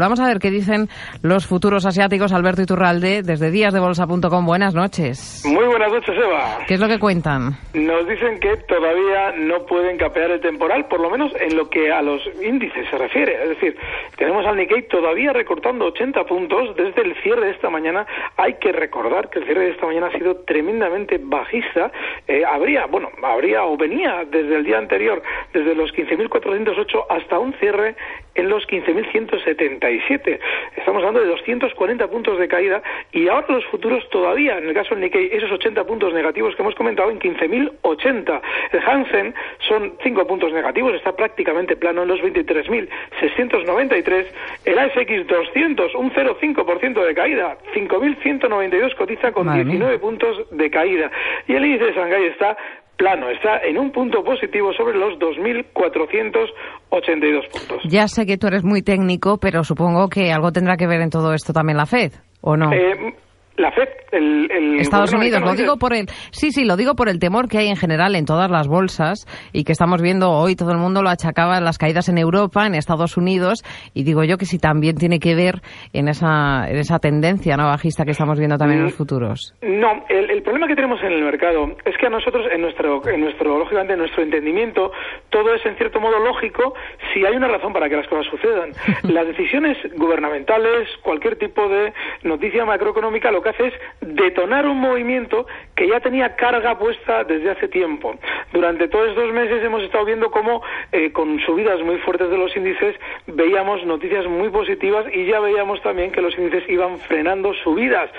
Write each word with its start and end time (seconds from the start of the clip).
Vamos 0.00 0.20
a 0.20 0.26
ver 0.26 0.38
qué 0.38 0.50
dicen 0.50 0.88
los 1.22 1.46
futuros 1.46 1.86
asiáticos. 1.86 2.32
Alberto 2.32 2.62
Iturralde, 2.62 3.22
desde 3.22 3.50
díasdebolsa.com. 3.50 4.46
Buenas 4.46 4.74
noches. 4.74 5.42
Muy 5.44 5.66
buenas 5.66 5.92
noches, 5.92 6.14
Eva. 6.16 6.58
¿Qué 6.66 6.74
es 6.74 6.80
lo 6.80 6.88
que 6.88 6.98
cuentan? 6.98 7.56
Nos 7.74 8.08
dicen 8.08 8.38
que 8.40 8.56
todavía 8.68 9.32
no 9.38 9.64
pueden 9.66 9.96
capear 9.96 10.30
el 10.30 10.40
temporal, 10.40 10.86
por 10.86 11.00
lo 11.00 11.10
menos 11.10 11.32
en 11.40 11.56
lo 11.56 11.68
que 11.68 11.92
a 11.92 12.02
los 12.02 12.20
índices 12.42 12.88
se 12.90 12.98
refiere. 12.98 13.42
Es 13.42 13.48
decir, 13.50 13.76
tenemos 14.16 14.46
al 14.46 14.56
Nikkei 14.56 14.88
todavía 14.88 15.32
recortando 15.32 15.86
80 15.86 16.24
puntos 16.24 16.76
desde 16.76 17.02
el 17.02 17.14
cierre 17.22 17.46
de 17.46 17.52
esta 17.52 17.70
mañana. 17.70 18.06
Hay 18.36 18.54
que 18.54 18.72
recordar 18.72 19.30
que 19.30 19.40
el 19.40 19.44
cierre 19.46 19.66
de 19.66 19.70
esta 19.70 19.86
mañana 19.86 20.08
ha 20.08 20.12
sido 20.12 20.36
tremendamente 20.46 21.20
bajista. 21.22 21.90
Eh, 22.26 22.42
habría, 22.44 22.86
bueno, 22.86 23.08
habría 23.22 23.64
o 23.64 23.76
venía 23.76 24.24
desde 24.30 24.56
el 24.56 24.64
día 24.64 24.78
anterior, 24.78 25.22
desde 25.52 25.74
los 25.74 25.92
15.408 25.94 27.06
hasta 27.08 27.38
un 27.38 27.52
cierre 27.54 27.94
en 28.34 28.48
los 28.48 28.66
15.177. 28.68 30.38
Estamos 30.76 31.00
hablando 31.00 31.20
de 31.20 31.26
240 31.26 32.08
puntos 32.08 32.38
de 32.38 32.48
caída 32.48 32.82
y 33.12 33.28
ahora 33.28 33.46
los 33.48 33.64
futuros 33.66 34.08
todavía, 34.10 34.58
en 34.58 34.68
el 34.68 34.74
caso 34.74 34.90
del 34.90 35.00
Nikkei, 35.00 35.30
esos 35.32 35.50
80 35.50 35.84
puntos 35.84 36.12
negativos 36.12 36.54
que 36.54 36.62
hemos 36.62 36.74
comentado 36.74 37.10
en 37.10 37.18
15.080. 37.18 38.40
El 38.72 38.80
Hansen 38.80 39.34
son 39.66 39.94
5 40.02 40.26
puntos 40.26 40.52
negativos, 40.52 40.94
está 40.94 41.16
prácticamente 41.16 41.76
plano 41.76 42.02
en 42.02 42.08
los 42.08 42.20
23.693. 42.20 44.26
El 44.64 44.78
ASX 44.78 45.26
200, 45.26 45.94
un 45.94 46.12
0,5% 46.12 47.04
de 47.04 47.14
caída. 47.14 47.56
5.192 47.74 48.94
cotiza 48.94 49.32
con 49.32 49.52
19 49.52 49.98
puntos 49.98 50.46
de 50.50 50.70
caída. 50.70 51.10
Y 51.46 51.54
el 51.54 51.64
índice 51.64 51.86
de 51.86 51.92
Shanghái 51.92 52.24
está 52.26 52.56
plano, 52.98 53.30
está 53.30 53.62
en 53.62 53.78
un 53.78 53.90
punto 53.92 54.22
positivo 54.22 54.74
sobre 54.74 54.98
los 54.98 55.18
2.482 55.18 57.48
puntos. 57.48 57.82
Ya 57.84 58.06
sé 58.08 58.26
que 58.26 58.36
tú 58.36 58.48
eres 58.48 58.62
muy 58.64 58.82
técnico, 58.82 59.38
pero 59.38 59.64
supongo 59.64 60.08
que 60.08 60.30
algo 60.32 60.52
tendrá 60.52 60.76
que 60.76 60.86
ver 60.86 61.00
en 61.00 61.08
todo 61.08 61.32
esto 61.32 61.54
también 61.54 61.78
la 61.78 61.86
Fed, 61.86 62.12
¿o 62.42 62.56
no? 62.56 62.72
Eh, 62.72 63.14
la 63.56 63.72
FED, 63.72 63.88
el, 64.12 64.50
el 64.50 64.80
Estados 64.80 65.12
Unidos, 65.12 65.40
lo 65.40 65.54
digo 65.54 65.76
por 65.76 65.94
el, 65.94 66.06
sí, 66.30 66.50
sí, 66.50 66.64
lo 66.64 66.76
digo 66.76 66.94
por 66.94 67.08
el 67.08 67.18
temor 67.18 67.48
que 67.48 67.58
hay 67.58 67.68
en 67.68 67.76
general 67.76 68.14
en 68.14 68.24
todas 68.24 68.50
las 68.50 68.68
bolsas 68.68 69.26
y 69.52 69.64
que 69.64 69.72
estamos 69.72 70.02
viendo 70.02 70.30
hoy, 70.30 70.56
todo 70.56 70.72
el 70.72 70.78
mundo 70.78 71.02
lo 71.02 71.10
achacaba 71.10 71.60
las 71.60 71.78
caídas 71.78 72.08
en 72.08 72.18
Europa, 72.18 72.66
en 72.66 72.74
Estados 72.74 73.16
Unidos, 73.16 73.62
y 73.94 74.04
digo 74.04 74.24
yo 74.24 74.36
que 74.38 74.46
si 74.46 74.58
también 74.58 74.96
tiene 74.96 75.18
que 75.18 75.34
ver 75.34 75.60
en 75.92 76.08
esa, 76.08 76.68
en 76.68 76.76
esa 76.76 76.98
tendencia 76.98 77.56
no 77.56 77.66
bajista 77.66 78.04
que 78.04 78.12
estamos 78.12 78.38
viendo 78.38 78.56
también 78.56 78.80
en 78.80 78.86
los 78.86 78.94
futuros. 78.94 79.54
No, 79.62 80.04
el, 80.08 80.30
el, 80.30 80.42
problema 80.42 80.66
que 80.66 80.74
tenemos 80.74 81.00
en 81.02 81.12
el 81.12 81.22
mercado 81.22 81.76
es 81.84 81.96
que 81.96 82.06
a 82.06 82.10
nosotros, 82.10 82.46
en 82.52 82.60
nuestro, 82.60 83.06
en 83.08 83.20
nuestro, 83.20 83.58
lógicamente, 83.58 83.92
en 83.94 84.00
nuestro 84.00 84.22
entendimiento, 84.22 84.92
todo 85.30 85.54
es 85.54 85.64
en 85.66 85.76
cierto 85.76 86.00
modo 86.00 86.18
lógico 86.18 86.74
si 87.12 87.24
hay 87.24 87.36
una 87.36 87.48
razón 87.48 87.72
para 87.72 87.88
que 87.88 87.96
las 87.96 88.08
cosas 88.08 88.26
sucedan. 88.30 88.70
las 89.02 89.26
decisiones 89.26 89.76
gubernamentales, 89.96 90.88
cualquier 91.02 91.36
tipo 91.36 91.68
de 91.68 91.92
noticia 92.22 92.64
macroeconómica, 92.64 93.30
lo 93.30 93.42
que 93.42 93.50
hace 93.50 93.66
es 93.68 93.74
detonar 94.00 94.66
un 94.66 94.78
movimiento 94.78 95.46
que 95.74 95.88
ya 95.88 96.00
tenía 96.00 96.36
carga 96.36 96.78
puesta 96.78 97.24
desde 97.24 97.50
hace 97.50 97.68
tiempo. 97.68 98.14
Durante 98.52 98.88
todos 98.88 99.10
estos 99.10 99.32
meses 99.32 99.62
hemos 99.62 99.82
estado 99.82 100.04
viendo 100.04 100.30
cómo, 100.30 100.62
eh, 100.92 101.12
con 101.12 101.40
subidas 101.40 101.80
muy 101.82 101.98
fuertes 101.98 102.30
de 102.30 102.38
los 102.38 102.56
índices, 102.56 102.96
veíamos 103.26 103.84
noticias 103.84 104.26
muy 104.26 104.50
positivas 104.50 105.06
y 105.12 105.26
ya 105.26 105.40
veíamos 105.40 105.82
también 105.82 106.12
que 106.12 106.22
los 106.22 106.36
índices 106.38 106.68
iban 106.68 106.98
frenando 107.00 107.54
subidas. 107.54 108.10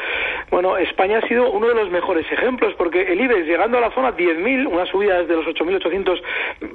Bueno, 0.50 0.78
España 0.78 1.20
ha 1.20 1.28
sido 1.28 1.52
uno 1.52 1.68
de 1.68 1.76
los 1.76 1.90
mejores 1.90 2.26
ejemplos 2.32 2.74
porque 2.76 3.02
el 3.02 3.22
IBEX 3.22 3.46
llegando 3.46 3.78
a 3.78 3.82
la 3.82 3.92
zona 3.92 4.16
10.000, 4.16 4.68
una 4.68 4.86
subida 4.86 5.20
desde 5.20 5.36
los 5.36 5.46
8.800 5.46 6.22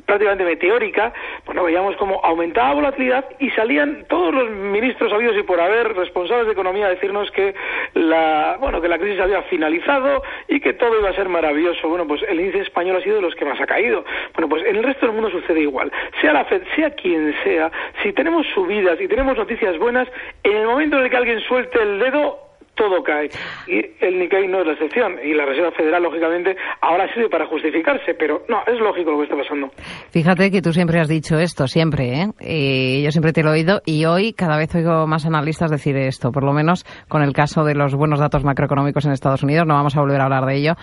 prácticamente 0.07 0.45
meteórica, 0.45 1.12
bueno, 1.45 1.65
veíamos 1.65 1.97
cómo 1.97 2.21
aumentaba 2.25 2.69
la 2.69 2.75
volatilidad 2.75 3.25
y 3.39 3.51
salían 3.51 4.05
todos 4.09 4.34
los 4.34 4.51
ministros 4.51 5.13
habidos 5.13 5.37
y 5.37 5.43
por 5.43 5.61
haber 5.61 5.95
responsables 5.95 6.47
de 6.47 6.53
economía 6.53 6.87
a 6.87 6.91
decirnos 6.91 7.31
que 7.33 7.55
la, 7.95 8.57
bueno, 8.61 8.81
que 8.81 8.89
la 8.89 8.99
crisis 8.99 9.21
había 9.21 9.43
finalizado 9.43 10.23
y 10.49 10.61
que 10.61 10.75
todo 10.75 10.99
iba 10.99 11.11
a 11.11 11.15
ser 11.15 11.29
maravilloso. 11.29 11.89
Bueno, 11.89 12.07
pues 12.07 12.23
el 12.29 12.41
índice 12.41 12.61
español 12.61 12.97
ha 12.97 13.03
sido 13.03 13.17
de 13.17 13.23
los 13.23 13.34
que 13.34 13.45
más 13.45 13.61
ha 13.61 13.67
caído. 13.67 14.05
Bueno, 14.34 14.49
pues 14.49 14.65
en 14.67 14.77
el 14.77 14.84
resto 14.84 15.07
del 15.07 15.15
mundo 15.15 15.31
sucede 15.31 15.61
igual. 15.61 15.91
Sea 16.21 16.33
la 16.33 16.45
Fed, 16.45 16.63
sea 16.77 16.91
quien 16.91 17.34
sea, 17.43 17.71
si 18.03 18.13
tenemos 18.13 18.47
subidas 18.55 19.01
y 19.01 19.09
tenemos 19.09 19.37
noticias 19.37 19.79
buenas, 19.79 20.09
en 20.43 20.57
el 20.57 20.67
momento 20.67 20.97
en 20.97 21.05
el 21.05 21.11
que 21.11 21.17
alguien 21.17 21.41
suelte 21.41 21.83
el 21.83 21.99
dedo, 21.99 22.44
todo 22.84 23.03
cae. 23.03 23.28
Y 23.67 23.81
el 24.05 24.19
Nikkei 24.19 24.47
no 24.49 24.61
es 24.61 24.67
la 24.67 24.72
excepción. 24.75 25.17
Y 25.25 25.34
la 25.34 25.47
Reserva 25.47 25.72
Federal, 25.72 26.03
lógicamente, 26.03 26.56
ahora 26.81 27.12
sirve 27.15 27.28
para 27.28 27.47
justificarse, 27.47 28.15
pero 28.15 28.43
no, 28.49 28.62
es 28.67 28.78
lógico 28.78 29.11
lo 29.12 29.19
que 29.19 29.25
está 29.25 29.37
pasando. 29.37 29.71
Fíjate 30.11 30.50
que 30.50 30.61
tú 30.61 30.72
siempre 30.72 31.00
has 31.00 31.09
dicho 31.09 31.39
esto, 31.39 31.67
siempre, 31.67 32.05
¿eh? 32.12 32.27
Y 32.41 33.03
yo 33.03 33.11
siempre 33.11 33.33
te 33.33 33.43
lo 33.43 33.50
he 33.50 33.53
oído 33.55 33.81
y 33.87 34.05
hoy 34.05 34.33
cada 34.33 34.56
vez 34.56 34.75
oigo 34.75 35.06
más 35.06 35.25
analistas 35.27 35.71
decir 35.71 35.97
esto, 35.97 36.31
por 36.31 36.45
lo 36.45 36.53
menos 36.53 36.84
con 37.09 37.22
el 37.22 37.33
caso 37.33 37.65
de 37.65 37.75
los 37.75 37.95
buenos 37.95 38.21
datos 38.21 38.45
macroeconómicos 38.45 39.06
en 39.06 39.12
Estados 39.12 39.43
Unidos, 39.43 39.66
no 39.66 39.75
vamos 39.75 39.97
a 39.97 40.01
volver 40.01 40.21
a 40.21 40.25
hablar 40.25 40.45
de 40.45 40.56
ello, 40.56 40.75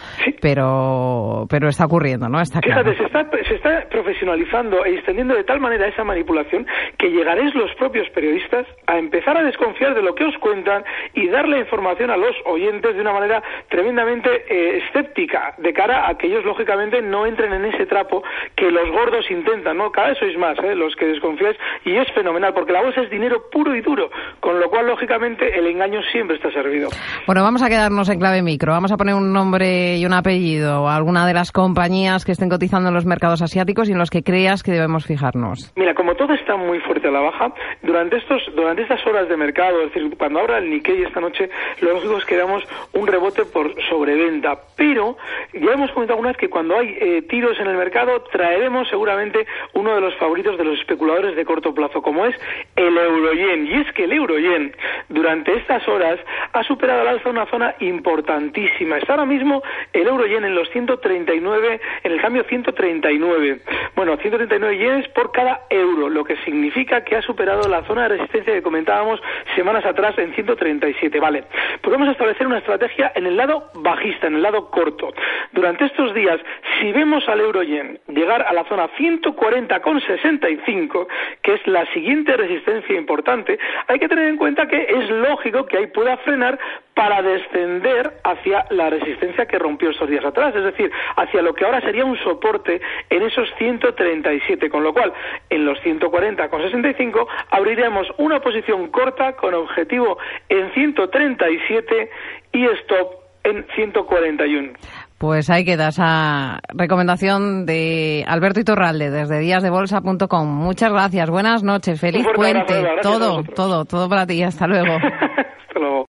pero, 0.42 1.46
pero 1.50 1.70
está 1.70 1.86
ocurriendo, 1.86 2.30
¿no? 2.30 2.42
Está 2.42 2.62
Fíjate, 2.62 2.96
se 2.98 3.04
está, 3.04 3.30
se 3.48 3.56
está 3.56 3.88
profesionalizando 3.90 4.86
e 4.86 4.96
extendiendo 4.96 5.36
de 5.36 5.44
tal 5.44 5.60
manera 5.60 5.88
esa 5.88 6.04
manipulación 6.04 6.66
que 6.98 7.10
llegaréis 7.10 7.54
los 7.56 7.74
propios 7.76 8.10
periodistas 8.10 8.66
a 8.88 8.98
empezar 8.98 9.38
a 9.38 9.44
desconfiar 9.44 9.94
de 9.94 10.02
lo 10.02 10.16
que 10.16 10.26
os 10.26 10.38
cuentan 10.38 10.84
y 11.14 11.28
darle 11.28 11.60
información 11.60 11.91
a 11.92 12.18
los 12.18 12.36
oyentes 12.46 12.96
de 12.96 13.02
una 13.02 13.12
manera 13.12 13.44
tremendamente 13.70 14.30
eh, 14.50 14.78
escéptica 14.78 15.54
de 15.58 15.74
cara 15.74 16.08
a 16.08 16.18
que 16.18 16.28
ellos 16.28 16.46
lógicamente 16.46 17.02
no 17.02 17.26
entren 17.26 17.52
en 17.54 17.66
ese 17.66 17.86
trapo 17.86 18.24
que 18.56 18.72
los 18.72 18.90
gordos 18.90 19.30
intentan, 19.30 19.78
¿no? 19.78 19.92
Cada 19.92 20.10
vez 20.10 20.18
sois 20.20 20.38
más 20.38 20.58
¿eh? 20.60 20.74
los 20.74 20.96
que 20.96 21.06
desconfiáis 21.08 21.58
y 21.84 21.98
es 21.98 22.12
fenomenal 22.14 22.54
porque 22.54 22.72
la 22.72 22.82
bolsa 22.82 23.02
es 23.02 23.10
dinero 23.10 23.44
puro 23.52 23.76
y 23.76 23.82
duro, 23.82 24.10
con 24.40 24.60
lo 24.60 24.70
cual 24.70 24.88
lógicamente 24.88 25.58
el 25.58 25.68
engaño 25.68 26.02
siempre 26.12 26.38
está 26.38 26.50
servido. 26.52 26.90
Bueno, 27.28 27.44
vamos 27.44 27.62
a 27.62 27.70
quedarnos 27.70 28.10
en 28.10 28.20
clave 28.20 28.42
micro, 28.42 28.72
vamos 28.72 28.92
a 28.92 28.98
poner 28.98 29.16
un 29.16 29.34
nombre 29.34 29.98
y 29.98 30.06
un 30.06 30.14
apellido 30.14 30.88
a 30.88 30.96
alguna 30.96 31.28
de 31.28 31.34
las 31.34 31.52
compañías 31.52 32.24
que 32.24 32.32
estén 32.32 32.50
cotizando 32.50 32.90
en 32.90 32.96
los 32.96 33.06
mercados 33.06 33.42
asiáticos 33.42 33.90
y 33.90 33.92
en 33.92 33.98
los 33.98 34.10
que 34.10 34.24
creas 34.24 34.64
que 34.64 34.72
debemos 34.72 35.06
fijarnos. 35.06 35.74
Mira, 35.76 35.94
como 35.94 36.16
todo 36.16 36.34
está 36.34 36.56
muy 36.56 36.80
fuerte 36.80 37.10
a 37.10 37.12
la 37.12 37.20
baja, 37.20 37.54
durante 37.82 38.18
estos 38.18 38.42
durante 38.56 38.84
estas 38.84 39.06
horas 39.06 39.28
de 39.28 39.36
mercado, 39.36 39.82
es 39.82 39.94
decir, 39.94 40.18
cuando 40.18 40.40
abra 40.40 40.58
el 40.58 40.70
Nikkei 40.70 41.04
esta 41.04 41.20
noche, 41.20 41.50
lo 41.82 41.94
lógico 41.94 42.18
es 42.18 42.26
que 42.26 42.38
damos 42.38 42.64
un 42.94 43.08
rebote 43.08 43.46
por 43.46 43.74
sobreventa. 43.90 44.60
Pero 44.76 45.18
ya 45.54 45.72
hemos 45.74 45.92
comentado 45.92 46.16
alguna 46.16 46.30
vez 46.30 46.38
que 46.38 46.50
cuando 46.50 46.78
hay 46.78 46.98
eh, 47.00 47.22
tiros 47.24 47.60
en 47.60 47.68
el 47.68 47.76
mercado 47.76 48.22
traeremos 48.32 48.88
seguramente 48.90 49.46
uno 49.74 49.96
de 49.96 50.02
los 50.02 50.16
favoritos 50.16 50.58
de 50.58 50.64
los 50.64 50.80
especuladores 50.80 51.36
de 51.36 51.46
corto 51.46 51.74
plazo, 51.74 52.02
como 52.02 52.26
es 52.26 52.36
el 52.76 52.98
euroyen. 52.98 53.68
Y 53.68 53.74
es 53.74 53.92
que 53.94 54.06
el 54.06 54.14
euroyen 54.14 54.76
durante 55.10 55.56
estas 55.56 55.88
horas 55.88 56.20
ha 56.54 56.64
superado 56.64 57.02
al 57.02 57.08
alza 57.08 57.30
una 57.30 57.46
zona 57.48 57.76
importantísima. 57.80 58.98
Está 58.98 59.14
ahora 59.14 59.26
mismo 59.26 59.62
el 59.94 60.08
euroyen 60.08 60.46
en 60.46 60.56
los 60.56 60.70
139, 60.70 61.82
en 62.04 62.12
el 62.12 62.22
cambio 62.22 62.44
139. 62.44 63.62
Bueno, 64.02 64.18
139 64.18 64.78
yenes 64.80 65.08
por 65.10 65.32
cada 65.32 65.68
euro, 65.70 66.10
lo 66.10 66.24
que 66.24 66.36
significa 66.38 67.04
que 67.04 67.16
ha 67.16 67.22
superado 67.22 67.70
la 67.70 67.84
zona 67.84 68.02
de 68.02 68.18
resistencia 68.18 68.52
que 68.52 68.64
comentábamos 68.64 69.22
semanas 69.56 69.86
atrás 69.86 70.18
en 70.18 70.34
137. 70.34 71.20
Vale, 71.20 71.44
podemos 71.84 72.10
establecer 72.10 72.48
una 72.48 72.58
estrategia 72.58 73.12
en 73.14 73.28
el 73.28 73.38
lado 73.38 73.70
bajista, 73.76 74.26
en 74.26 74.38
el 74.38 74.42
lado 74.42 74.72
corto. 74.72 75.14
Durante 75.52 75.86
estos 75.86 76.16
días, 76.16 76.40
si 76.80 76.92
vemos 76.92 77.30
al 77.30 77.42
euro 77.42 77.62
yen 77.62 78.00
llegar 78.08 78.42
a 78.42 78.54
la 78.54 78.64
zona 78.64 78.90
140,65, 78.98 81.08
que 81.44 81.54
es 81.54 81.68
la 81.68 81.86
siguiente 81.94 82.36
resistencia 82.36 82.98
importante, 82.98 83.60
hay 83.88 84.00
que 84.00 84.10
tener 84.10 84.30
en 84.30 84.38
cuenta 84.38 84.68
que 84.68 84.82
es 84.82 85.12
lógico 85.12 85.68
que 85.68 85.78
ahí 85.78 85.86
pueda 85.86 86.18
frenar 86.18 86.58
para 87.02 87.24
descender 87.24 88.14
hacia 88.24 88.68
la 88.70 88.92
resistencia 88.92 89.48
que 89.48 89.58
rompió 89.58 89.90
estos 89.90 90.08
días 90.08 90.24
atrás, 90.24 90.56
es 90.56 90.64
decir, 90.64 90.92
hacia 91.16 91.42
lo 91.42 91.56
que 91.56 91.66
ahora 91.66 91.82
sería 91.82 92.06
un 92.06 92.16
soporte 92.20 92.80
en 93.10 93.24
esos 93.24 93.50
137, 93.58 94.70
con 94.70 94.84
lo 94.84 94.94
cual 94.94 95.12
en 95.50 95.66
los 95.66 95.80
140,65 95.80 97.26
abriremos 97.50 98.06
una 98.20 98.40
posición 98.40 98.90
corta 98.92 99.36
con 99.36 99.56
objetivo 99.56 100.20
en 100.48 100.72
137 100.74 102.10
y 102.52 102.66
stop 102.66 103.16
en 103.46 103.66
141. 103.74 104.74
Pues 105.18 105.50
ahí 105.50 105.66
queda 105.66 105.88
esa 105.88 106.60
recomendación 106.68 107.66
de 107.66 108.24
Alberto 108.28 108.60
Iturralde 108.60 109.10
desde 109.10 109.40
díasdebolsa.com. 109.40 110.48
Muchas 110.48 110.92
gracias, 110.92 111.32
buenas 111.32 111.64
noches, 111.64 112.00
feliz 112.00 112.28
puente, 112.36 112.76
todo, 113.02 113.42
todo, 113.56 113.86
todo 113.86 114.08
para 114.08 114.28
ti. 114.28 114.44
Hasta 114.44 114.68
luego. 114.68 114.94
Hasta 115.68 115.80
luego. 115.80 116.11